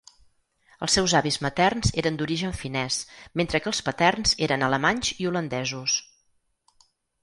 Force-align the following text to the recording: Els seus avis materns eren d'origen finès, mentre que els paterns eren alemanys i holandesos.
Els 0.87 0.95
seus 0.97 1.13
avis 1.19 1.37
materns 1.47 1.93
eren 2.03 2.17
d'origen 2.21 2.57
finès, 2.63 2.99
mentre 3.43 3.63
que 3.65 3.73
els 3.75 3.85
paterns 3.91 4.37
eren 4.49 4.69
alemanys 4.73 5.17
i 5.19 5.33
holandesos. 5.33 6.05